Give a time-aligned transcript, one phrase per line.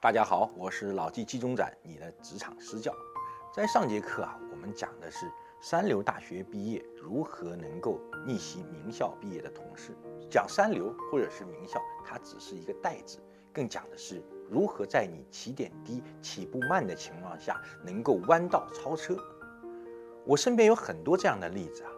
[0.00, 2.94] 大家好，我是老纪纪中展，你的职场私教。
[3.52, 5.28] 在上节课啊，我们讲的是
[5.60, 9.92] 三流大学毕业如何能够逆袭名校毕业的同事。
[10.30, 13.18] 讲三流或者是名校，它只是一个代字，
[13.52, 19.16] 更讲的是如何在你起点低、起步慢的情况下，能够弯道超车。
[20.24, 21.90] 我身边有很多这样的例子啊，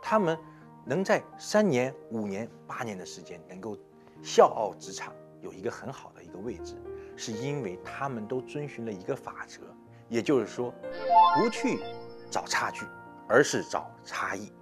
[0.00, 0.38] 他们
[0.86, 3.76] 能在三年、五年、八年的时间，能够
[4.22, 5.12] 笑傲职场，
[5.42, 6.74] 有一个很好的一个位置。
[7.16, 9.62] 是因为他们都遵循了一个法则，
[10.08, 10.72] 也就是说，
[11.34, 11.80] 不去
[12.30, 12.84] 找差距，
[13.26, 14.52] 而是找差异。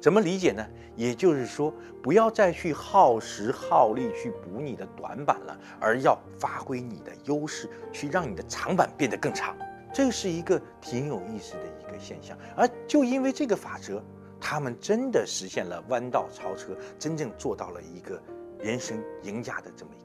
[0.00, 0.66] 怎么理解呢？
[0.96, 9.56] 也就是说，不要再去耗时耗力去补你的短板了，而要发挥你的优势，去让你的长板变得更长。
[9.92, 12.36] 这是一个挺有意思的一个现象。
[12.56, 14.02] 而就因为这个法则，
[14.40, 18.20] 他们真的实现了弯道超车，真正做到了一个
[18.58, 20.03] 人生赢家的这么一。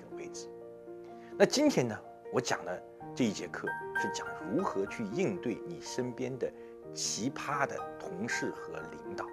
[1.41, 1.97] 那今天呢，
[2.33, 2.83] 我讲的
[3.15, 6.51] 这一节课是讲如何去应对你身边的
[6.93, 9.25] 奇葩的同事和领导。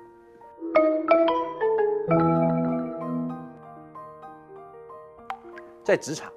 [5.82, 6.32] 在职场，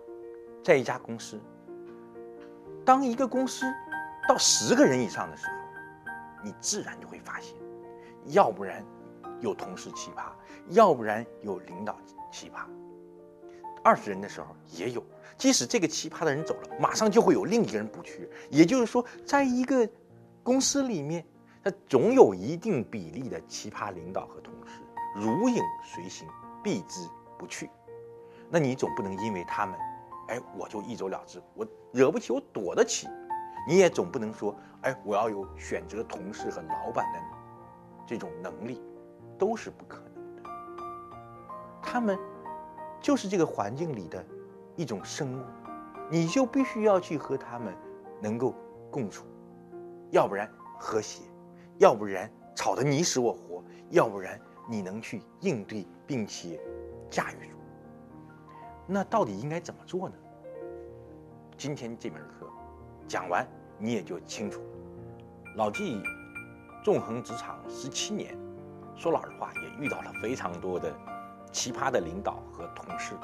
[0.64, 1.40] 在一家公司，
[2.84, 3.68] 当一个公司
[4.28, 5.54] 到十个人以上的时候，
[6.44, 7.56] 你自然就会发现，
[8.26, 8.84] 要不然
[9.40, 10.32] 有同事奇葩，
[10.70, 11.96] 要不然有领导
[12.32, 12.66] 奇葩。
[13.84, 15.04] 二十人的时候也有，
[15.38, 18.28] 即使这个奇葩的人走了，马上就会有另一个人补缺。
[18.50, 19.88] 也就是说，在一个
[20.44, 21.26] 公司里面，
[21.64, 24.82] 他总有一定比例的奇葩领导和同事，
[25.16, 26.28] 如影随形，
[26.64, 27.08] 避之
[27.38, 27.70] 不去。
[28.50, 29.76] 那你总不能因为他们，
[30.28, 33.08] 哎，我就一走了之，我惹不起，我躲得起。
[33.68, 37.20] 你也总不能说，哎，我要有选择同事和老板的
[38.06, 38.82] 这种能力，
[39.38, 40.50] 都是不可能的。
[41.82, 42.20] 他们。
[43.02, 44.24] 就是这个环境里的
[44.76, 45.44] 一种生物，
[46.10, 47.74] 你就必须要去和他们
[48.22, 48.54] 能够
[48.92, 49.26] 共处，
[50.12, 51.24] 要不然和谐，
[51.78, 56.60] 要不然吵得你死我活，要不然你能去应对并且
[57.10, 57.56] 驾驭住。
[58.86, 60.16] 那到底应该怎么做呢？
[61.58, 62.48] 今天这门课
[63.08, 63.48] 讲完，
[63.78, 64.68] 你也就清楚了。
[65.56, 66.02] 老纪
[66.84, 68.38] 纵横职场十七年，
[68.96, 70.94] 说老实话，也遇到了非常多的。
[71.52, 73.16] 奇葩的领导和同事，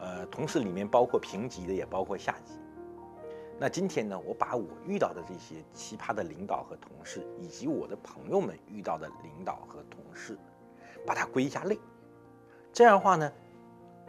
[0.00, 2.54] 呃，同事里面包括平级的，也包括下级。
[3.58, 10.36] 那今天呢，我把我遇到的这些奇葩的领导和同事，以及我的朋友们遇到的领导和同事，
[11.06, 11.78] 把它归一下类。
[12.72, 13.32] 这样的话呢，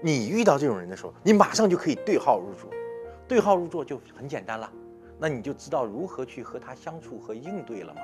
[0.02, 2.70] 你遇到这种人的时候，你马上就可以对号入座。
[3.28, 4.72] 对号入座就很简单了，
[5.20, 8.02] 那你就知道如何去和他相处和应对了嘛。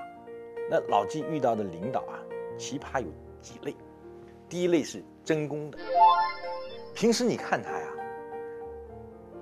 [0.69, 2.19] 那老纪遇到的领导啊，
[2.57, 3.07] 奇葩有
[3.41, 3.75] 几类。
[4.49, 5.77] 第一类是真功的，
[6.93, 7.87] 平时你看他呀，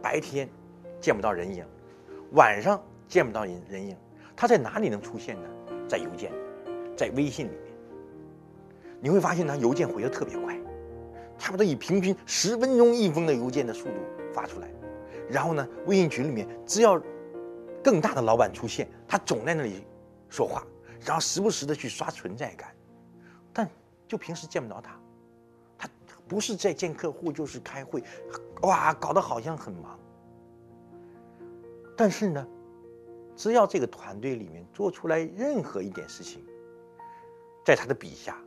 [0.02, 0.48] 白天
[1.00, 1.66] 见不到人影，
[2.32, 3.98] 晚上见不到人人影，
[4.36, 5.50] 他在哪里能出现呢？
[5.88, 6.36] 在邮件里，
[6.96, 7.74] 在微信里面，
[9.02, 10.58] 你会发现他邮件回的特别快，
[11.38, 13.96] 差不多以平均十分钟一封的邮件的速度
[14.34, 14.70] 发出来。
[15.30, 17.02] 然后呢，微信群里面只要
[17.84, 19.84] 更大的老板出现，他总在那里
[20.30, 20.66] 说话，
[21.06, 22.74] 然后时不时的去刷存在感，
[24.12, 25.00] 就平时见不着他。
[25.78, 25.90] 他
[26.28, 28.04] 不是在见客户，就是开会，
[28.64, 29.98] 哇，搞得好像很忙。
[31.96, 32.46] 但是呢，
[33.38, 36.46] 只要这个团队里面做出来任何一点事情，
[37.66, 38.38] 在他的笔下，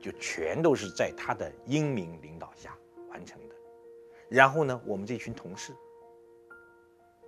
[0.00, 2.74] 就全都是在他的英明领导下
[3.10, 3.54] 完成的。
[4.30, 5.74] 然后呢，我们这群同事，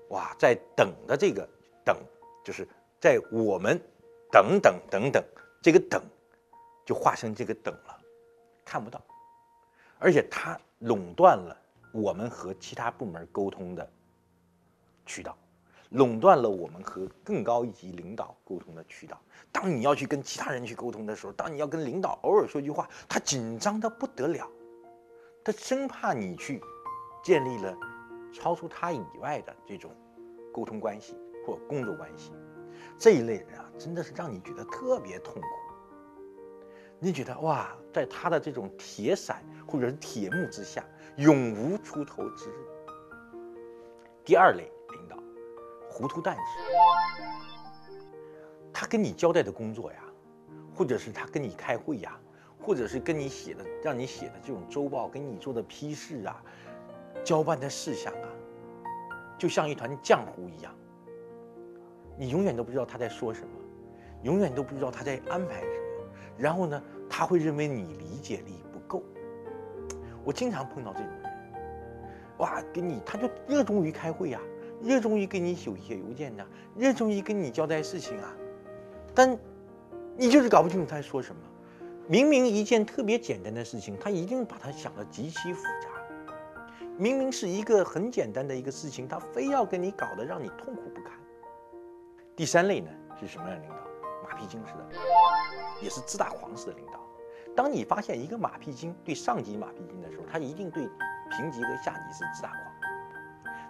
[0.08, 1.46] 哇，在等的这个
[1.84, 1.94] 等，
[2.42, 2.66] 就是
[2.98, 3.78] 在我们
[4.32, 5.22] 等等等等
[5.62, 6.02] 这个等，
[6.86, 8.00] 就化成这个等了，
[8.64, 8.98] 看不到。
[9.98, 11.56] 而且它垄断了
[11.92, 13.90] 我们和其他部门沟通的
[15.04, 15.36] 渠道，
[15.90, 19.20] 垄断了我们和更高一级领导沟通的渠道。
[19.50, 24.48] 当你要去跟其他人去沟通的时候，当你要跟领导偶尔说句话，他紧张的不得了，
[25.42, 26.60] 他生怕你去
[27.24, 27.74] 建立了
[28.32, 29.90] 超出他以外的这种
[30.52, 31.16] 沟通关系
[31.46, 32.32] 或工作关系。
[32.98, 35.48] 这一类人啊，真的是让你觉得特别痛苦。
[36.98, 39.42] 你觉得哇，在他的这种铁伞。
[39.68, 40.84] 或者是铁幕之下，
[41.16, 42.54] 永无出头之日。
[44.24, 45.18] 第二类领导，
[45.90, 46.42] 糊涂蛋式。
[48.72, 49.98] 他跟你交代的工作呀，
[50.72, 52.16] 或者是他跟你开会呀，
[52.60, 56.40] 或者是跟你写的让你写的这种周报，跟你做的批示啊，
[57.24, 58.28] 交办的事项啊，
[59.36, 60.72] 就像一团浆糊一样。
[62.16, 63.48] 你永远都不知道他在说什么，
[64.22, 65.85] 永远都不知道他在安排什么。
[66.38, 69.02] 然后呢，他会认为你理解力不够。
[70.24, 71.32] 我经常碰到这种人，
[72.38, 74.40] 哇，跟你他就热衷于开会呀，
[74.82, 76.44] 热衷于给你写写邮件呐，
[76.76, 78.34] 热衷于跟你交代事情啊，
[79.14, 79.38] 但
[80.16, 81.40] 你就是搞不清楚他在说什么。
[82.08, 85.88] 明明一件特别简单的事情，他一定把它想得极其复杂。
[86.96, 91.12] 明明是一个很简单的一个事情，他非要跟你搞得让你痛苦不堪。
[92.36, 92.90] 第三类呢
[93.20, 93.85] 是什么样的领导？
[94.36, 94.84] 马屁精式的，
[95.80, 97.00] 也是自大狂似的领导。
[97.56, 100.86] 当你发现一个马屁精对上级马屁精的时候，他一定对
[101.30, 102.62] 平级和下级是自大狂。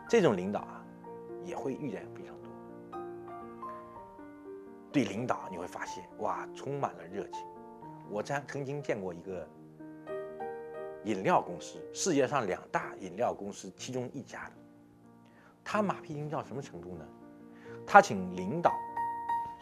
[0.08, 0.84] 这种领导啊，
[1.44, 2.50] 也会遇见非常多。
[4.90, 7.46] 对领导你会发现，哇，充满了热情。
[8.10, 9.48] 我在曾经见过一个
[11.04, 14.52] 饮料公司，世界上两大饮料公司其中一家的，
[15.62, 17.06] 他马屁精到什么程度呢？
[17.86, 18.72] 他请领导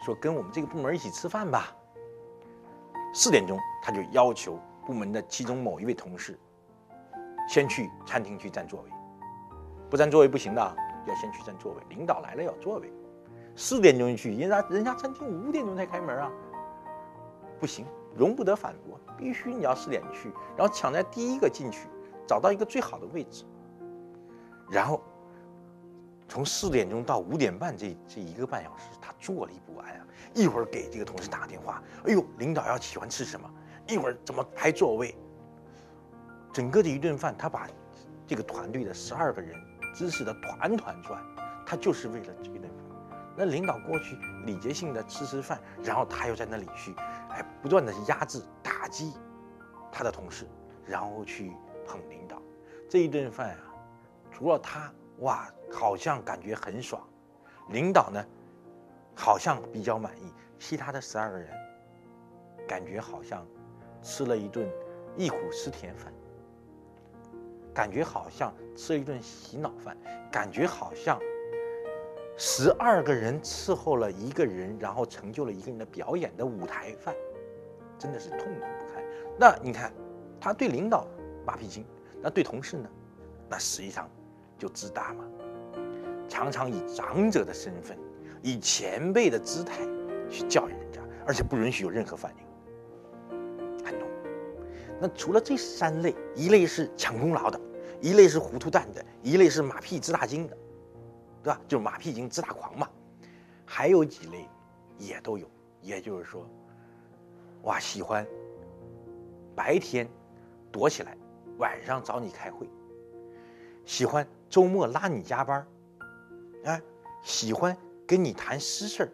[0.03, 1.75] 说跟我们这个部门一起吃饭吧。
[3.13, 6.37] 四点钟他就要求部门的其中某一位同事
[7.47, 8.89] 先去餐厅去占座位，
[9.89, 10.77] 不占座位不行的，
[11.07, 11.81] 要先去占座位。
[11.89, 12.91] 领导来了要座位，
[13.55, 16.31] 四点钟去，人家人家餐厅五点钟才开门啊，
[17.59, 17.85] 不行。
[18.17, 21.89] 容不得反驳，必须你要四点去，然后抢在第一个进去，
[22.25, 23.43] 找到一个最好的位置，
[24.71, 25.01] 然后
[26.35, 30.05] 从四点钟到五点半这这一个半小时，他坐立不安啊！
[30.33, 33.49] 一会儿给这个同事打电话，哎呦，领导要喜欢吃什么？
[33.87, 35.15] 一会儿怎么排座位？
[36.51, 37.69] 整个的一顿饭，他把
[38.27, 39.55] 这个团队的十二个人
[39.93, 41.23] 支持的团团转，
[41.65, 43.17] 他就是为了这一顿饭。
[43.37, 46.93] 那领导过去礼节性的吃吃饭，然后他又在那里去。
[47.29, 49.13] 哎不断的压制、打击
[49.89, 50.45] 他的同事，
[50.85, 51.53] 然后去
[51.87, 52.41] 捧领导。
[52.89, 53.73] 这一顿饭啊，
[54.33, 57.01] 除了他哇，好像感觉很爽，
[57.69, 58.23] 领导呢，
[59.15, 61.49] 好像比较满意，其他的十二个人
[62.67, 63.45] 感觉好像
[64.01, 64.69] 吃了一顿
[65.15, 66.13] 忆苦思甜饭，
[67.73, 69.97] 感觉好像吃了一顿洗脑饭，
[70.31, 71.19] 感觉好像。
[72.37, 77.15] 十二个人伺候了一个人，然后成就了一个人的表演的舞台饭，
[77.97, 79.01] 真的是痛苦不堪。
[79.39, 79.93] 那你看，
[80.37, 81.07] 他对领导
[81.45, 81.85] 马屁精，
[82.21, 82.89] 那对同事呢？
[83.47, 84.09] 那实际上
[84.57, 85.23] 就自大嘛。
[86.27, 87.97] 常常以长者的身份，
[88.41, 89.85] 以前辈的姿态
[90.29, 94.07] 去教育人家，而且不允许有任何反应，很痛。
[94.99, 97.59] 那除了这三类，一类是抢功劳的，
[98.01, 100.57] 一类是糊涂蛋的，一类是马屁自大精的。
[101.43, 101.61] 对吧？
[101.67, 102.89] 就是马屁精、自大狂嘛，
[103.67, 104.49] 还有几类
[104.97, 105.47] 也都有。
[105.79, 106.43] 也就是说，
[107.61, 108.25] 哇，喜欢
[109.55, 110.09] 白天
[110.71, 111.15] 躲起来，
[111.59, 112.65] 晚上找你开会；
[113.85, 115.65] 喜欢周末拉你加班
[116.65, 116.81] 儿，
[117.23, 117.77] 喜欢
[118.07, 119.09] 跟你谈私事儿，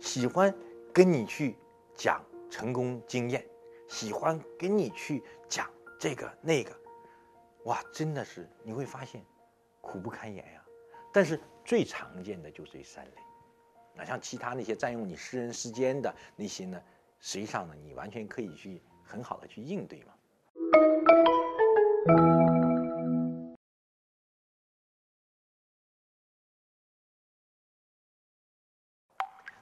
[0.00, 0.54] 喜欢
[0.92, 1.56] 跟你去
[1.94, 3.44] 讲成功经验，
[3.88, 5.68] 喜欢跟你去讲
[5.98, 6.72] 这个那个，
[7.64, 9.24] 哇，真的是你会发现
[9.80, 10.64] 苦不堪言呀。
[11.12, 11.40] 但是。
[11.68, 13.10] 最常见的就是这三类，
[13.94, 16.80] 那像其他那些占用你私人时间的那些呢，
[17.20, 20.14] 实际上呢，你完全可以去很好的去应对嘛。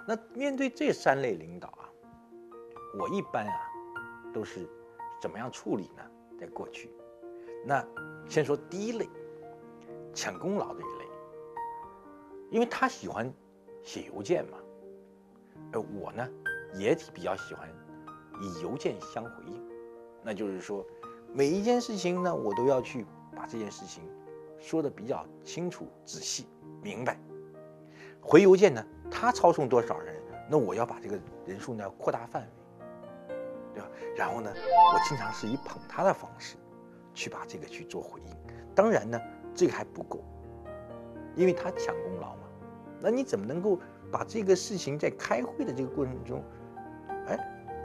[0.06, 1.90] 那面对这三类领导啊，
[2.98, 3.72] 我一般啊
[4.32, 4.68] 都是
[5.20, 6.02] 怎么样处理呢？
[6.38, 6.90] 在过去，
[7.64, 7.84] 那
[8.28, 9.08] 先说第一类，
[10.14, 11.06] 抢功劳这一类。
[12.50, 13.32] 因为他喜欢
[13.82, 14.58] 写邮件嘛，
[15.72, 16.28] 呃，我呢
[16.74, 17.68] 也比较喜欢
[18.40, 19.60] 以邮件相回应，
[20.22, 20.86] 那就是说
[21.32, 23.04] 每一件事情呢，我都要去
[23.34, 24.04] 把这件事情
[24.60, 26.46] 说的比较清楚、仔细、
[26.82, 27.18] 明白。
[28.20, 30.14] 回邮件呢，他操纵多少人，
[30.48, 33.34] 那我要把这个人数呢扩大范围，
[33.74, 33.88] 对吧？
[34.16, 36.56] 然后呢，我经常是以捧他的方式
[37.14, 38.36] 去把这个去做回应。
[38.74, 39.20] 当然呢，
[39.54, 40.22] 这个还不够。
[41.34, 42.48] 因为他抢功劳嘛，
[42.98, 43.78] 那你怎么能够
[44.10, 46.42] 把这个事情在开会的这个过程中，
[47.26, 47.38] 哎，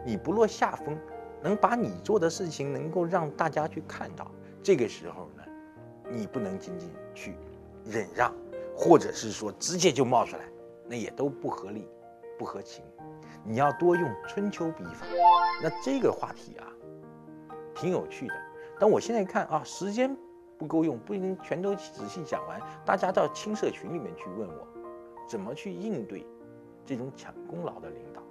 [0.05, 0.97] 你不落下风，
[1.41, 4.31] 能把你做的事情能够让大家去看到？
[4.63, 5.43] 这个时候呢，
[6.09, 7.35] 你不能仅仅去
[7.83, 8.33] 忍让，
[8.73, 10.43] 或者是说直接就冒出来，
[10.91, 11.87] 那也都不合理，
[12.37, 12.83] 不合情。
[13.45, 15.05] 你要多用春秋笔法。
[15.63, 16.67] 那这个话题啊，
[17.73, 18.33] 挺有趣的。
[18.77, 20.13] 但我现在看啊，时间。
[20.59, 22.61] 不够用，不一定全都仔细讲完。
[22.85, 24.67] 大家到青社群里面去问我，
[25.27, 26.23] 怎么去应对
[26.85, 28.21] 这种抢功劳的领导？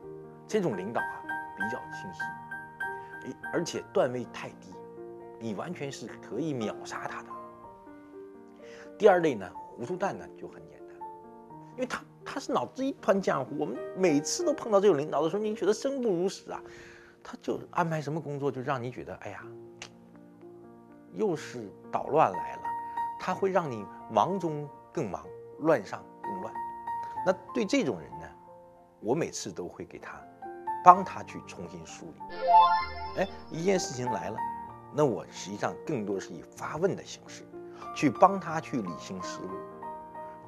[0.47, 1.25] 这种领导啊，
[1.57, 4.73] 比较清晰，而且段位太低，
[5.41, 7.29] 你完全是可以秒杀他的。
[8.97, 10.97] 第二类呢，糊涂蛋呢就很简单，
[11.75, 12.01] 因为他
[12.33, 13.57] 他是脑子一团浆糊。
[13.59, 16.63] 我们每次都碰到这种领导的时候，你觉得生不如死啊，
[17.25, 19.43] 他就安排什么工作就让你觉得，哎呀。
[21.13, 22.63] 又是捣乱来了，
[23.19, 25.27] 他会让你忙中更忙，
[25.59, 26.55] 乱上更乱。
[27.27, 28.29] 那对这种人呢，
[29.01, 30.23] 我每次都会给他
[30.85, 32.37] 帮他去重新梳理。
[33.17, 34.37] 哎，一件事情来了，
[34.95, 37.43] 那我实际上更多是以发问的形式
[37.93, 39.49] 去帮他去理清思路。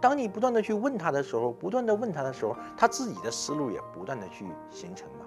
[0.02, 5.24] 当你不断的去问他的时候，不断的问他的时候，他自己的思路也不断的去形成嘛。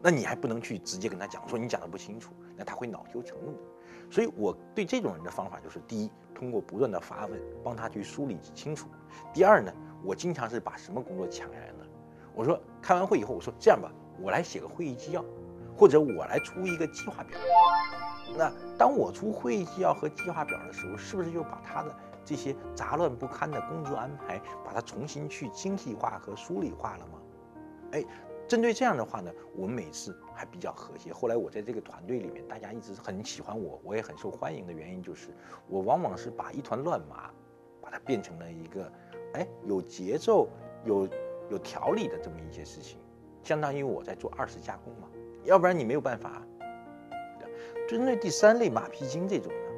[0.00, 3.58] 那你还不能去直接跟他讲说你讲的不清楚，那他会恼羞成怒的。
[4.10, 8.86] 所以我对这种人的方法就是：第一，通过不断的发问，帮他去梳理清楚；
[9.34, 9.70] 第二呢，
[10.02, 11.84] 我经常是把什么工作抢下来呢？
[12.34, 13.92] 我说开完会以后，我说这样吧，
[14.22, 15.22] 我来写个会议纪要，
[15.76, 17.38] 或者我来出一个计划表。
[18.38, 21.94] 那当我出会议纪要和计划表的时候，是不是就把他的？
[22.26, 27.12] 这些杂乱不堪的工作安排，把它重新去精细化和梳理化了吗？
[27.92, 28.04] 哎，
[28.48, 31.12] 针对这样的话呢，我们每次还比较和谐。
[31.12, 35.28] 后来我在这个团队里面，大家一直很喜欢我，我也很受欢迎的原因就是，
[35.68, 37.30] 我往往是把一团乱麻，
[37.80, 38.92] 把它变成了一个，
[39.34, 40.48] 哎，有节奏、
[40.84, 41.08] 有
[41.48, 42.98] 有条理的这么一些事情，
[43.44, 45.08] 相当于我在做二次加工嘛。
[45.44, 46.42] 要不然你没有办法。
[47.88, 49.70] 针对第三类马屁精这种呢，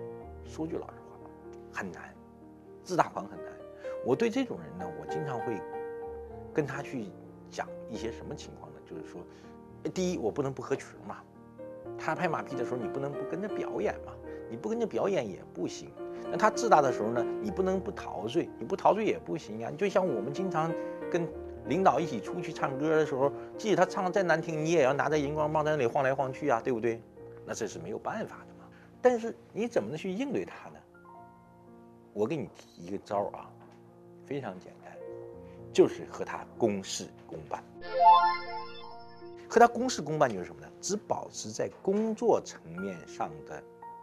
[0.46, 1.30] 说句老实话，
[1.70, 2.14] 很难。
[2.88, 3.52] 自大狂很难，
[4.02, 5.60] 我对这种人呢，我经常会
[6.54, 7.04] 跟他去
[7.50, 8.78] 讲一些什么情况呢？
[8.88, 9.20] 就是说，
[9.92, 11.18] 第一，我不能不合群嘛。
[11.98, 14.14] 他拍马屁的时候，你不能不跟着表演嘛。
[14.48, 15.90] 你不跟着表演也不行。
[16.30, 19.70] 那他自大的时候呢，你不能不陶醉，你不陶醉也不行呀。
[19.76, 20.72] 就像我们经常
[21.12, 21.28] 跟
[21.66, 27.02] 领导一起出去唱歌的时候，即使他唱的再难听，你也要拿着荧光棒在那里晃来晃去啊，对不对？
[27.44, 28.66] 那这是没有办法的嘛。
[29.02, 30.76] 但是你怎么能去应对他呢？
[32.12, 33.50] 我给你提一个招儿啊，
[34.26, 34.96] 非常简单，
[35.72, 37.62] 就是和他公事公办。
[39.48, 40.70] 和他公事公办就是什么呢？
[40.80, 43.62] 只保持在工作层面上的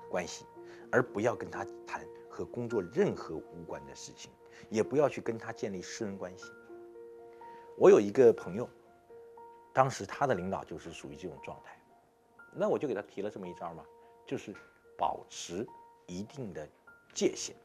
[0.10, 0.46] 关系，
[0.92, 4.32] 而不要跟他谈和工作任何无关的事情，
[4.70, 6.46] 也不要去跟他建立私人关系。
[7.78, 8.68] 我有一个朋友，
[9.72, 11.78] 当时他的领导就是属于这种状态，
[12.52, 13.84] 那我就给他提了这么一招嘛，
[14.26, 14.52] 就是
[14.98, 15.68] 保持
[16.08, 16.68] 一定的
[17.14, 17.56] 界限。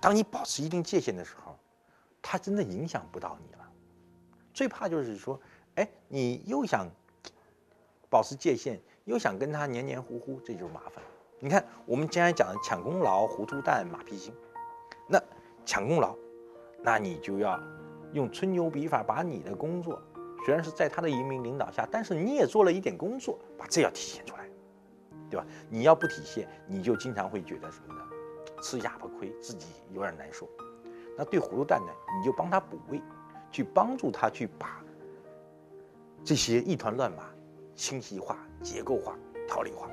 [0.00, 1.56] 当你保持一定界限的时候，
[2.22, 3.70] 他真的影响不到你了。
[4.54, 5.40] 最怕就是说，
[5.74, 6.88] 哎，你又想
[8.08, 11.04] 保持界限，又想跟他黏黏糊糊，这就是麻烦。
[11.38, 14.34] 你看，我们刚才讲的抢功劳、糊涂蛋、马屁精，
[15.06, 15.22] 那
[15.64, 16.14] 抢功劳，
[16.82, 17.58] 那你就要
[18.12, 20.00] 用吹牛笔法，把你的工作
[20.44, 24.48] 虽然是在他的移民领导下，但是你也做了一点工作，把这要体现出来，
[25.30, 25.46] 对吧？
[25.68, 28.00] 你要不体现，你就经常会觉得什么呢？
[28.60, 30.48] 吃哑巴亏，自己有点难受。
[31.16, 33.02] 那对糊涂蛋呢，你就帮他补位，
[33.50, 34.82] 去帮助他去把
[36.24, 37.30] 这些一团乱麻
[37.74, 39.90] 清晰化、结构化、条理化。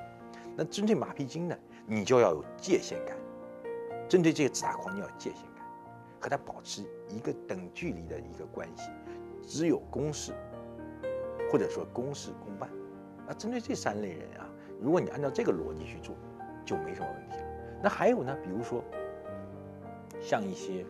[0.55, 3.15] 那针对马屁精呢，你就要有界限感；
[4.07, 5.65] 针对这些自大狂，你要有界限感，
[6.19, 8.89] 和他保持一个等距离的一个关系，
[9.41, 10.33] 只有公事，
[11.51, 12.69] 或者说公事公办。
[13.27, 16.15] 那针对这三类人啊，如果你按照这个逻辑去做，
[16.65, 17.46] 就没什么问题了。
[17.81, 18.35] 那还有呢？
[18.43, 18.83] 比如说，
[20.19, 20.85] 像一些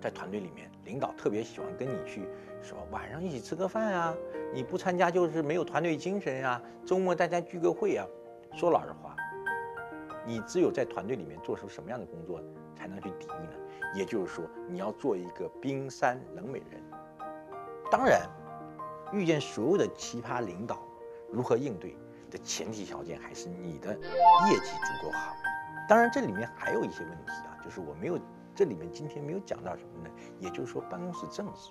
[0.00, 2.28] 在团队里面，领导特别喜欢跟你去
[2.62, 4.14] 说晚上一起吃个饭啊，
[4.52, 6.62] 你不参加就是没有团队精神啊。
[6.86, 8.06] 周末大家聚个会啊。
[8.54, 9.16] 说老实话，
[10.26, 12.40] 你只有在团队里面做出什么样的工作，
[12.76, 13.52] 才能去抵御呢？
[13.94, 16.82] 也就是说，你要做一个冰山冷美人。
[17.90, 18.28] 当然，
[19.12, 20.82] 遇见所有的奇葩领导，
[21.30, 21.96] 如何应对
[22.30, 25.34] 的前提条件还是你的业绩足够好。
[25.92, 28.18] 当然，这里面还有一些问题啊，就是我没有
[28.54, 30.10] 这里面今天没有讲到什么呢？
[30.38, 31.70] 也就是说，办公室政治，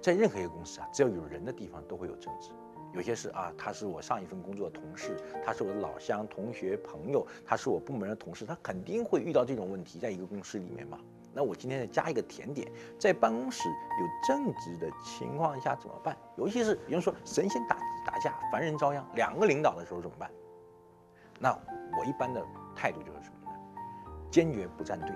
[0.00, 2.52] 在任何一个公司啊，只要有人的地方都会有政治。
[2.92, 10.96] 有些是啊，他是我上一份工作的同事，他是我的老乡、同学、朋友，他是我部门的同事，他肯定会遇到这种问题，在一个公司里面嘛。
[11.32, 16.16] 那我今天再加一个甜点，在办公室有政治的情况下怎么办？
[16.36, 17.76] 尤其是比如说神仙打
[18.06, 20.30] 打架，凡人遭殃，两个领导的时候怎么办？
[21.40, 21.50] 那
[21.98, 22.40] 我一般的。
[22.74, 23.56] 态度就是什么呢？
[24.30, 25.10] 坚决不站队，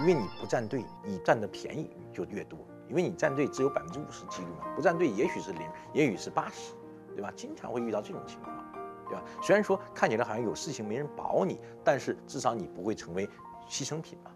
[0.00, 2.58] 因为你不站队，你占的便宜就越多。
[2.88, 6.74] 因为你站队只有百分之五十几率嘛，不站队也许是零，也许是八十，
[7.14, 7.32] 对吧？
[7.36, 8.52] 经常会遇到这种情况，
[9.08, 9.22] 对吧？
[9.40, 13.28] 虽然说看起来好像有事情没人保你，但是至少你不会成为
[13.68, 14.32] 牺牲品嘛。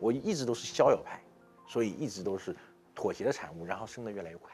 [0.00, 1.20] 我一直都是逍遥派，
[1.66, 2.56] 所以一直都是
[2.94, 4.50] 妥协的产物，然后升得越来越快。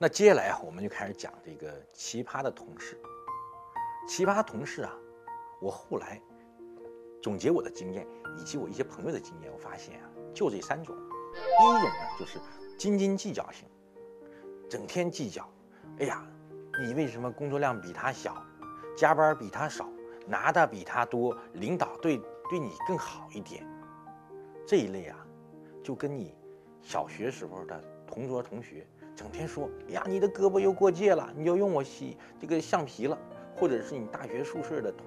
[0.00, 2.96] 那接下来啊，我们就开始讲这个奇葩的同事。
[4.06, 4.94] 奇葩同事啊，
[5.60, 6.22] 我后来
[7.20, 8.06] 总结我的经验，
[8.38, 10.94] 以及我一些朋友的经验，我发现啊，就这三种。
[11.34, 12.38] 第一种呢，就是
[12.78, 13.68] 斤斤计较型，
[14.70, 15.52] 整天计较，
[15.98, 16.24] 哎呀，
[16.80, 18.40] 你为什么工作量比他小，
[18.96, 19.90] 加班比他少，
[20.28, 23.66] 拿的比他多，领导对对你更好一点，
[24.64, 25.26] 这一类啊，
[25.82, 26.36] 就跟你
[26.82, 28.86] 小学时候的同桌同学
[29.18, 33.18] 整天说，哎呀，你的胳膊又过界了，你又用我洗这个橡皮了，
[33.56, 35.06] 或者是你大学宿舍的同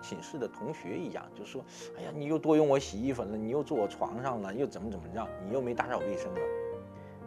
[0.00, 1.60] 寝室的同学一样，就说，
[1.98, 6.40] 哎呀，你又多用我洗衣粉了，你又坐我床上了，又怎么怎么着，你又没打扫卫生了，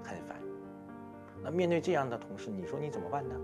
[0.02, 0.38] 很烦。
[1.44, 3.36] 那面对这样的同事，你说你怎么办呢？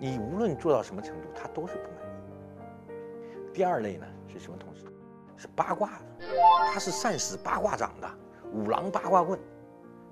[0.00, 3.52] 你无论做到什么程度，他都是不满意。
[3.52, 4.86] 第二类呢是什么同事？
[5.36, 6.26] 是八卦的，
[6.72, 8.10] 他是善使八卦掌的
[8.54, 9.38] 五郎八卦棍，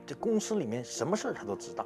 [0.06, 1.84] 这公司里面什么事儿他都知道。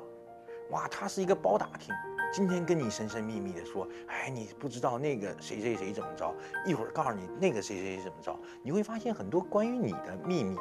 [0.70, 1.94] 哇，他是一个包打听，
[2.32, 6.32] 今天跟你神神秘秘的说，哎，你不知道那个谁谁谁怎么着，
[6.64, 10.56] 一会儿告诉你那个谁谁谁怎么着，你会发现很多关于你的秘密，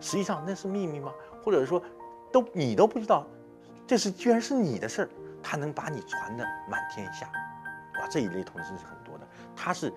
[0.00, 1.12] 实际上那是秘密吗？
[1.44, 1.82] 或者说？
[2.30, 3.26] 都你都不知道，
[3.86, 5.08] 这是居然是你的事儿，
[5.42, 7.26] 他能把你传的满天下，
[7.98, 8.06] 哇！
[8.06, 9.90] 这一类同事是很多的，他是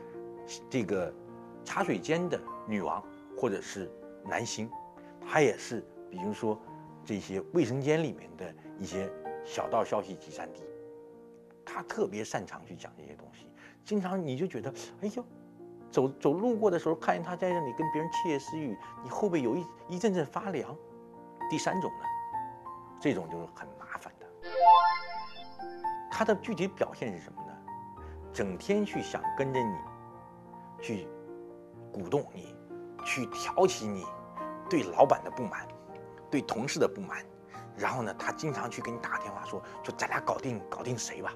[0.70, 1.14] 这个
[1.66, 3.04] 茶水间的女王
[3.38, 3.92] 或者是
[4.24, 4.72] 男星，
[5.30, 6.58] 他也是比如说
[7.04, 9.12] 这些卫生间里面的一些
[9.44, 10.62] 小道消息集散地，
[11.66, 13.48] 他特别擅长去讲这些东西，
[13.84, 15.26] 经常你就觉得，哎呦，
[15.90, 20.76] 走走路过的时候看见他在这里跟别人窃窃私语，你后背有一一阵阵发凉。
[21.50, 22.06] 第三种呢？
[23.00, 24.26] 这种就是很麻烦的，
[26.10, 27.54] 他的具体表现是什么呢？
[28.32, 29.76] 整天去想跟着你，
[30.82, 31.08] 去
[31.92, 32.56] 鼓动你，
[33.04, 34.06] 去挑起你
[34.70, 35.68] 对老板的不满，
[36.32, 37.24] 对同事的不满，
[37.76, 41.34] 然后呢，他经常去给你打电话说，说咱俩搞定搞定谁吧，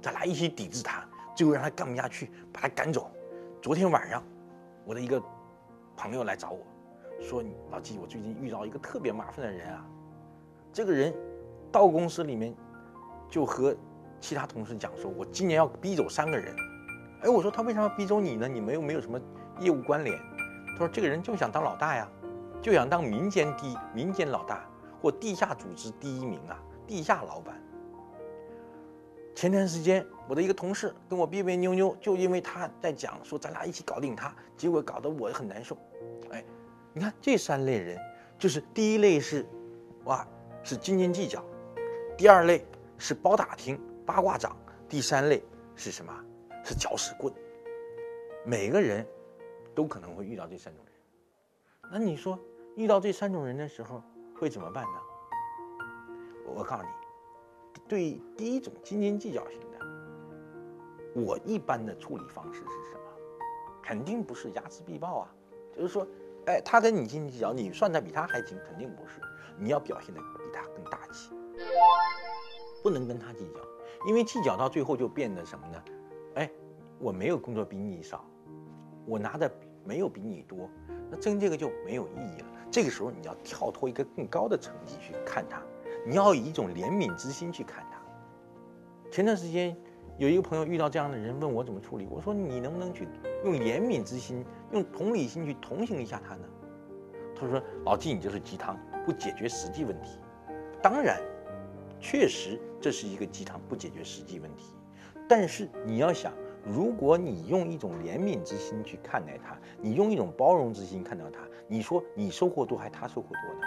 [0.00, 1.04] 咱俩一起抵制他，
[1.36, 3.10] 最后让他干不下去，把他赶走。
[3.60, 4.22] 昨天晚上，
[4.84, 5.20] 我的一个
[5.96, 6.60] 朋友来找我，
[7.20, 9.84] 说老季，我最近遇到一个特别麻烦的人啊。
[10.72, 11.12] 这个人
[11.72, 12.54] 到公司里面，
[13.28, 13.74] 就和
[14.20, 16.54] 其他同事讲说：“我今年要逼走三个人。”
[17.22, 18.48] 哎，我说他为什么要逼走你呢？
[18.48, 19.20] 你们又没有什么
[19.58, 20.16] 业务关联。
[20.72, 22.08] 他说：“这个人就想当老大呀，
[22.62, 24.68] 就想当民间第一民间老大
[25.00, 27.60] 或地下组织第一名啊，地下老板。”
[29.34, 35.76] 前段时间，我的一个同事跟我别别扭扭，就因为他在讲说咱俩一起搞定他，结果搞得我很难受。
[36.30, 36.44] 哎，
[36.92, 37.98] 你看这三类人，
[38.38, 39.46] 就是第一类是，
[40.04, 40.26] 哇。
[40.62, 41.42] 是斤斤计较，
[42.18, 42.66] 第二类
[42.98, 44.54] 是包打听八卦掌，
[44.90, 45.42] 第三类
[45.74, 46.12] 是什么？
[46.62, 47.32] 是搅屎棍。
[48.44, 49.06] 每个人
[49.74, 50.89] 都可能会遇到这三种人。
[51.92, 52.38] 那你说
[52.76, 54.00] 遇到这三种人的时候
[54.38, 55.00] 会怎么办呢？
[56.46, 56.88] 我告诉你，
[57.88, 59.78] 对第一种斤斤计较型的，
[61.20, 63.02] 我一般的处理方式是什么？
[63.82, 65.34] 肯定不是睚眦必报啊，
[65.74, 66.06] 就是说，
[66.46, 69.20] 哎，他跟你斤斤计较，你算的比他还精，肯定不是。
[69.58, 71.34] 你要表现的比他更大气，
[72.82, 73.60] 不能跟他计较，
[74.06, 75.84] 因为计较到最后就变得什么呢？
[76.36, 76.50] 哎，
[77.00, 78.24] 我没有工作比你少，
[79.06, 79.52] 我拿的
[79.84, 80.68] 没有比你多，
[81.10, 82.46] 那争这个就没有意义了。
[82.70, 85.62] 这个时候你要跳脱一个更高的层级去看他，
[86.06, 88.00] 你要以一种怜悯之心去看他。
[89.10, 89.76] 前段时间
[90.18, 93.08] 有一个朋友遇到这样的人，问我怎么处理，我说你能不能去
[93.44, 96.44] 用怜悯之心，用同理心去同情一下他呢？
[97.34, 98.78] 他说老季，你就是鸡汤。
[99.06, 100.18] 不解决实际问题，
[100.82, 101.18] 当然，
[101.98, 104.74] 确实这是一个鸡汤，不解决实际问题。
[105.26, 113.66] 但是你要想，如果你用一种怜悯之心去看待他，你用一种包容之心看到他，你说你收获多还是他收获多呢？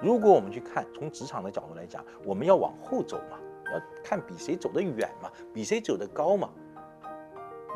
[0.00, 3.38] 如果我们去看从职场的角度来讲，我们要往后走嘛，
[3.72, 6.50] 要看比谁走得远嘛，比谁走得高嘛。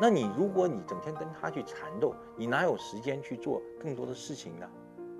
[0.01, 4.69] 那你如果你整天跟他去缠斗，你哪有时间去做更多的事情呢？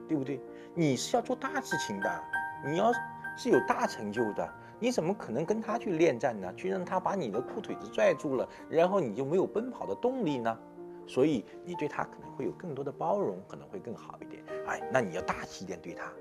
[0.08, 0.42] 对不对？
[0.74, 2.24] 你是要做大事情的，
[2.66, 2.92] 你要
[3.38, 6.54] 是有大成就的，你怎么可能跟他去恋战呢？
[6.56, 10.58] 去让他把你的裤腿子拽住了，然后你就没有奔跑的动力呢？
[11.06, 14.44] 所以你对他可能会有更多的包容，可能会更好一点。
[14.68, 16.12] 哎，那你要大气一点对他，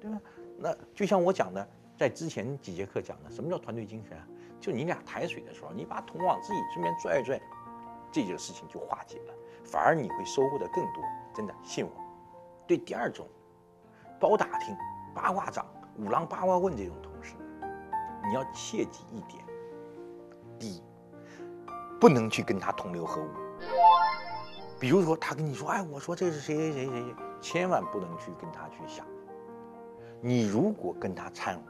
[0.00, 0.20] 对吧？
[0.58, 1.68] 那就像我讲的，
[1.98, 4.26] 在之前几节课讲的，什么叫团队精神啊？
[4.58, 7.40] 就你俩抬水的时候，你把桶往自己这边拽一拽，
[8.10, 11.04] 这件事情就化解了，反而你会收获的更多。
[11.34, 11.90] 真的，信我。
[12.66, 13.28] 对第二种，
[14.18, 14.74] 包打听、
[15.14, 15.66] 八卦掌、
[15.98, 17.12] 五郎八卦棍这种同，
[18.28, 19.44] 你要切记一点：
[20.58, 20.82] 第一，
[22.00, 23.28] 不能去跟他同流合污。
[24.78, 29.06] 比如说，他跟你说：“哎，我说这是谁谁谁谁谁”，千万不能去跟他去想。
[30.20, 31.62] 你如果跟他掺和，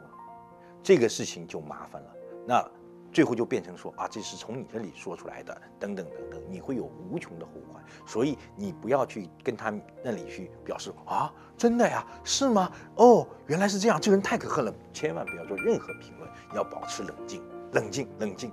[0.83, 2.09] 这个事情就麻烦了。
[2.47, 2.71] 那
[3.17, 7.83] 最后就变成说啊，这是从你这里说出来的，等等等等，你会有无穷的后患。
[8.05, 9.73] 所以你不要去跟他
[10.05, 12.71] 那里去表示啊，真的呀，是吗？
[12.97, 18.53] 哦，原来是这样，这个人太可恨了，千万不要做任何评论，要保持冷静，冷静，冷静。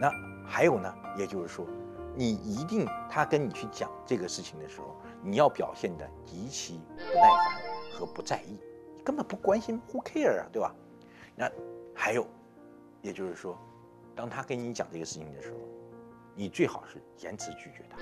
[0.00, 0.10] 那
[0.46, 1.66] 还有呢，也就是说，
[2.14, 7.60] 你一定他跟你去讲这个事情的时候，你要表现的极其不耐烦
[7.92, 8.58] 和不在意，
[9.04, 10.74] 根本不关心，Who care 啊，对吧？
[11.36, 11.46] 那
[11.94, 12.26] 还有。
[13.02, 13.58] 也就是说，
[14.14, 15.58] 当他跟你讲这个事情的时候，
[16.34, 17.98] 你最好是严词拒绝他。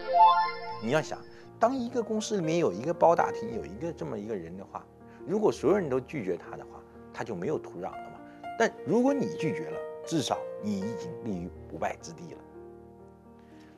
[0.83, 1.19] 你要想，
[1.59, 4.85] 当一个公司里面有一个包打听，有一个这么一个人的话，
[5.27, 6.81] 如果所有人都拒绝他的话，
[7.13, 8.21] 他就没有土壤了嘛。
[8.59, 12.39] 但如果你拒绝了，至少你已经立于不败之地了。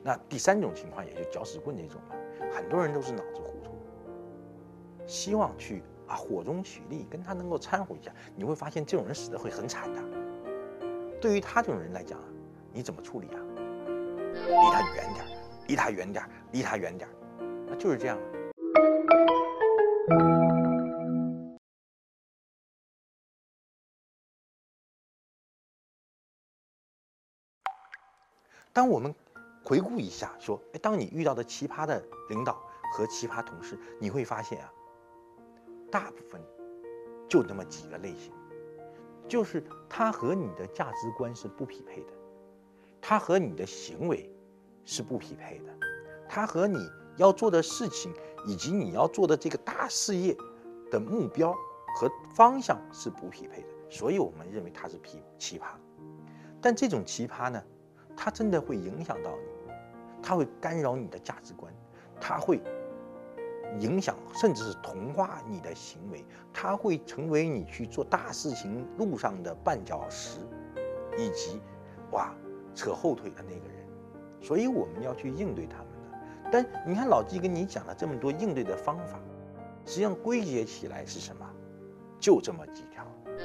[0.03, 2.15] 那第三种情况，也就搅屎棍这种嘛，
[2.51, 3.73] 很多人都是脑子糊涂，
[5.07, 10.03] 希望去啊火中取栗，跟他能够掺和一下，你会发现这种人死的会很惨的。
[11.21, 12.19] 对于他这种人来讲，
[12.73, 13.41] 你怎么处理啊？
[14.33, 15.27] 离他远点
[15.69, 17.09] 离他远点离他远点
[17.67, 18.19] 那就是这样。
[28.73, 29.15] 当我们
[29.63, 32.63] 回顾一下，说，哎，当你遇到的奇葩的领导
[32.95, 34.73] 和奇葩同事，你会发现啊，
[35.91, 36.41] 大部分
[37.29, 38.33] 就那么几个类型。
[39.31, 42.09] 就是他和你的价值观是不匹配的，
[43.01, 44.29] 他和你的行为
[44.85, 45.73] 是不匹配的，
[46.29, 46.77] 他和你
[47.17, 48.13] 要做的事情
[48.45, 50.37] 以及你要做的这个大事业
[50.91, 51.55] 的目标
[51.95, 55.77] 和方向是不匹配的，所以我们认为他是奇奇葩。
[56.61, 57.63] 但这种奇葩呢，
[58.17, 59.73] 它真的会影响到你，
[60.21, 61.73] 它会干扰你的价值观，
[62.21, 62.61] 它会。
[63.79, 70.41] 影响甚至是同化你的行为，他会成为你去做大事情路上的绊脚石，
[71.17, 71.61] 以及
[72.11, 72.35] 哇
[72.75, 73.87] 扯后腿的那个人，
[74.41, 76.51] 所以我们要去应对他们的。
[76.51, 79.21] 但你看老纪跟你讲了这么多应对的方法，
[79.87, 81.49] 实际上归结起来是什么？
[82.19, 83.43] 就这么几条：第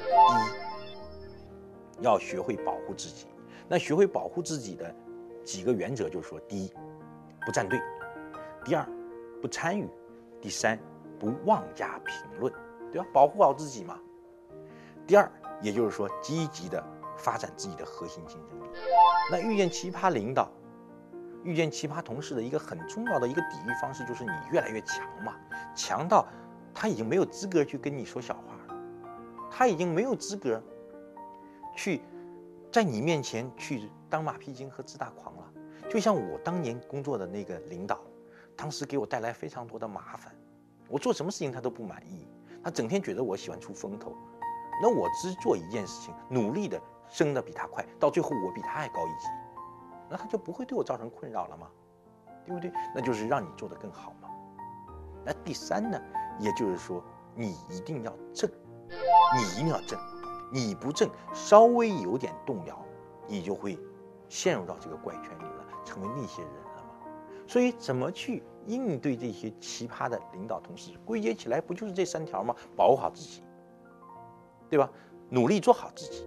[2.00, 3.26] 一，要学会保护自己。
[3.68, 4.94] 那学会保护自己的
[5.44, 6.72] 几个原则就是说：第一，
[7.44, 7.78] 不站队；
[8.64, 8.86] 第二，
[9.40, 9.88] 不参与。
[10.46, 10.78] 第三，
[11.18, 12.52] 不妄加评论，
[12.92, 13.08] 对吧？
[13.12, 13.98] 保护好自己嘛。
[15.04, 15.28] 第二，
[15.60, 16.80] 也就是说，积极的
[17.16, 18.70] 发展自己的核心竞争力。
[19.28, 20.48] 那遇见奇葩领导，
[21.42, 25.34] 遇见奇葩同事的一个很重要的一个抵御方式，就是你越来越强嘛，
[25.74, 26.24] 强到
[26.72, 28.80] 他已经没有资格去跟你说小话了，
[29.50, 30.62] 他已经没有资格
[31.74, 32.02] 去
[32.70, 35.52] 在你面前去当马屁精和自大狂了。
[35.90, 38.00] 就像我当年工作的那个领导。
[38.56, 40.34] 当时给我带来非常多的麻烦，
[40.88, 42.26] 我做什么事情他都不满意，
[42.64, 44.14] 他整天觉得我喜欢出风头，
[44.82, 49.28] 那我只做一件事情，努力的升的比他快，到最后我比他还高一级，
[50.08, 51.68] 那他就不会对我造成困扰了吗？
[52.46, 52.72] 对不对？
[52.94, 54.28] 那就是让你做得更好嘛。
[55.24, 56.00] 那第三呢，
[56.38, 57.02] 也就是说
[57.34, 58.48] 你一定要正，
[59.36, 59.98] 你一定要正，
[60.50, 62.80] 你不正，稍微有点动摇，
[63.26, 63.78] 你就会
[64.28, 66.52] 陷入到这个怪圈里了，成为那些人。
[67.46, 70.90] 所以，怎么去应对这些奇葩的领导同事？
[71.04, 72.54] 归结起来，不就是这三条吗？
[72.74, 73.42] 保护好自己，
[74.68, 74.90] 对吧？
[75.30, 76.26] 努力做好自己，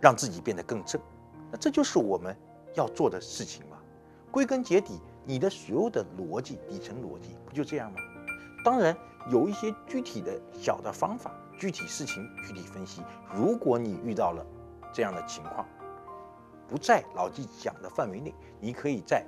[0.00, 1.00] 让自己变得更正。
[1.50, 2.34] 那这就是我们
[2.74, 3.76] 要做的事情嘛。
[4.30, 7.98] 归根结底，你的所有的逻辑、底层逻辑不就这样吗？
[8.64, 8.96] 当然，
[9.30, 13.02] 有一些具体的小的方法、具体事情具体分析。
[13.34, 14.44] 如果你遇到了
[14.92, 15.66] 这样的情况，
[16.66, 19.24] 不在老纪讲的范围内，你可以在。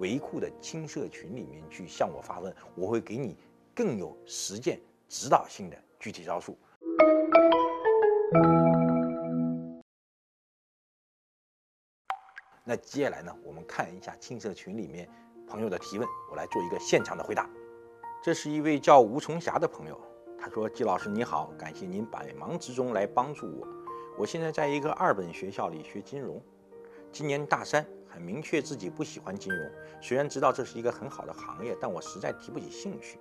[0.00, 3.36] 维库的青社群里面去向我发问，我会给你
[3.74, 6.58] 更有实践指导性的具体招数。
[12.64, 15.06] 那接下来呢，我们看一下青社群里面
[15.46, 17.48] 朋友的提问，我来做一个现场的回答。
[18.22, 20.00] 这是一位叫吴崇霞的朋友，
[20.38, 23.68] 他说：“季老师你好，感谢您百忙之中来帮助我。
[24.16, 26.42] 我现在在一个二本学校里学金融，
[27.12, 29.70] 今年大三。”很明确自己不喜欢金融，
[30.02, 33.18] 虽然知道这是一个很好的行业，但我实在提不起兴趣。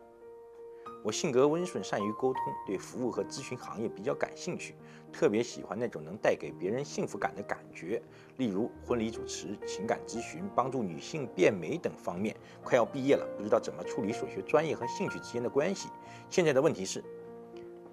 [1.02, 4.76] 我性格温顺，善于沟通，对服务和咨询行业比较感兴趣，
[5.14, 8.02] 特别喜欢那种能带给别人幸福感的感觉，
[8.36, 12.36] 例如婚礼主持、情感咨询、帮助女性变美等方面。
[12.64, 15.88] 快要毕业了，不知道怎么处理所学专业和兴趣之间的关系。
[16.30, 17.02] 现在的问题是。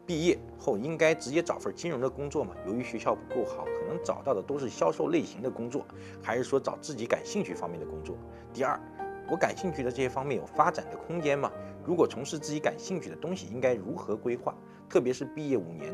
[0.06, 2.54] 毕业后应该直接找份金融的工作吗？
[2.66, 5.84] 由于学校不够好，可能找到的都是销售类型的工作，
[6.22, 8.16] 还是说找自己感兴趣方面的工作？
[8.54, 8.80] 第二，
[9.28, 11.50] 我感兴趣的这些方面有发展的空间吗？
[11.84, 14.54] 如果从事自己感兴趣的东西，应该如何规划？
[14.88, 15.92] 特别是毕业五年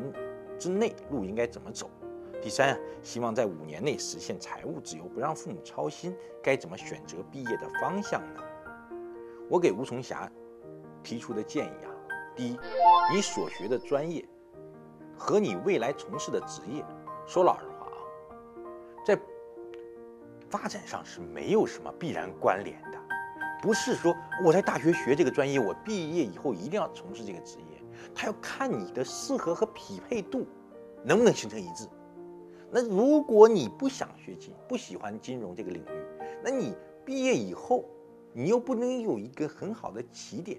[0.59, 1.91] 之内路应该怎么走？
[2.43, 8.43] 第三，希望在五年内实现财务自由，不让父母操心，该怎么选择毕业的方向呢？
[9.49, 10.31] 我给吴从霞
[11.03, 11.92] 提出的建议啊，
[12.35, 12.59] 第一，
[13.15, 14.25] 你所学的专业
[15.17, 16.85] 和你未来从事的职业，
[17.27, 17.97] 说老实话啊，
[19.05, 19.19] 在
[20.49, 22.99] 发展上是没有什么必然关联的，
[23.63, 24.15] 不是说
[24.45, 27.83] 我在大学学这个专业，我毕业以后一定要从事这个职业，
[28.15, 30.47] 他要看你的适合和匹配度
[31.05, 31.87] 能不能形成一致。
[32.71, 35.89] 那如果你不想学金，不喜欢金融这个领域，
[36.43, 37.85] 那你毕业以后，
[38.33, 40.59] 你又不能有一个很好的起点，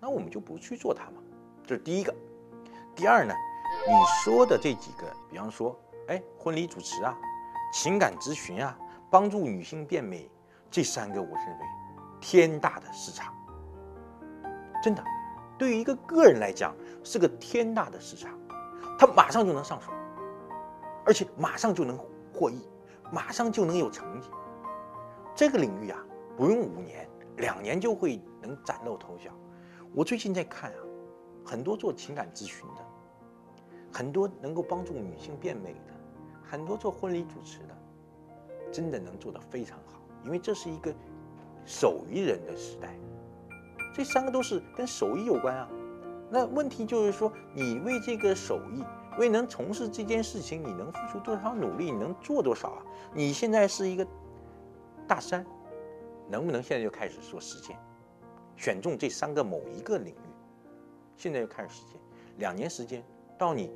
[0.00, 1.22] 那我们就不去做它嘛。
[1.66, 2.14] 这是第一个。
[2.94, 3.34] 第二呢，
[3.86, 7.16] 你说的这几个，比方说，哎，婚礼主持啊，
[7.72, 8.76] 情感咨询啊，
[9.10, 10.28] 帮助女性变美，
[10.70, 11.64] 这三个我认为
[12.20, 13.32] 天大的市场，
[14.82, 15.04] 真的，
[15.56, 18.36] 对于一个个人来讲是个天大的市场，
[18.98, 19.92] 他马上就能上手。
[21.04, 21.98] 而且马上就能
[22.34, 22.68] 获益，
[23.10, 24.28] 马上就能有成绩。
[25.34, 25.98] 这个领域啊，
[26.36, 29.30] 不用五年，两年就会能崭露头角。
[29.94, 30.78] 我最近在看啊，
[31.44, 32.84] 很多做情感咨询的，
[33.92, 35.94] 很多能够帮助女性变美的，
[36.42, 37.76] 很多做婚礼主持的，
[38.70, 40.00] 真的能做得非常好。
[40.24, 40.94] 因为这是一个
[41.64, 42.96] 手艺人的时代，
[43.94, 45.68] 这三个都是跟手艺有关啊。
[46.30, 48.84] 那问题就是说，你为这个手艺。
[49.18, 51.90] 为能从事这件事情，你能付出多少努力？
[51.90, 52.82] 你能做多少啊？
[53.12, 54.06] 你现在是一个
[55.08, 55.44] 大三，
[56.28, 57.76] 能不能现在就开始做实践？
[58.58, 60.28] 选中这三个某一个领域，
[61.16, 62.00] 现在就开始实践。
[62.38, 63.02] 两年时间，
[63.38, 63.70] 到你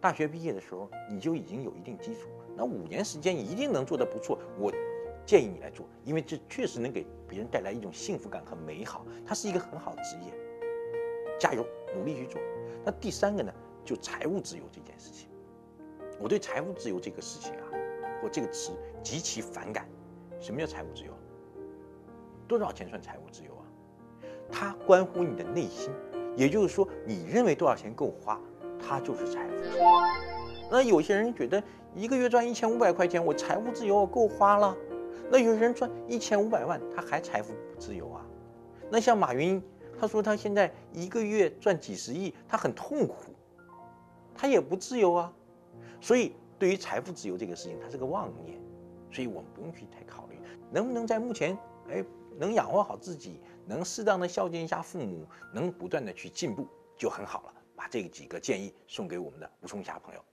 [0.00, 2.28] 大学毕业的时候，你就已经有一定基础。
[2.56, 4.38] 那五年时间一定能做得不错。
[4.58, 4.72] 我
[5.24, 9.06] 建议你来做，因为这确实能给别人带来一种幸福感和美好。
[9.24, 10.34] 它是一个很好的职业，
[11.38, 12.40] 加油，努力去做。
[12.84, 13.54] 那第三个呢？
[13.84, 15.28] 就财务自由这件事情，
[16.20, 17.66] 我对财务自由这个事情啊，
[18.20, 18.70] 或这个词
[19.02, 19.88] 极其反感。
[20.40, 21.12] 什么叫财务自由？
[22.46, 23.61] 多少钱算财务自由啊？
[24.52, 25.90] 它关乎你的内心，
[26.36, 28.38] 也就是说，你认为多少钱够花，
[28.78, 29.54] 它就是财富。
[30.70, 31.60] 那有些人觉得
[31.94, 34.76] 一个月赚一千五百块钱，我财务自由我够花了。
[35.30, 38.24] 那有些人赚一千五百万，他还财富不自由啊？
[38.90, 39.62] 那像马云，
[39.98, 43.16] 他说他现在一个月赚几十亿，他很痛苦。
[44.34, 45.32] 他也不自由啊，
[46.00, 48.58] 所以对于财富自由这个事情，它是个妄念，
[49.10, 50.38] 所以我们不用去太考虑，
[50.70, 51.56] 能不能在目前，
[51.90, 52.02] 哎，
[52.38, 57.54] 能养活好自己，能适当的孝敬一下父母，能不断的去进步就很好了。
[57.74, 60.24] 把这几个建议送给我们的吴松霞朋友。